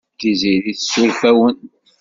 [0.19, 1.57] Tiziri tessuref-awen.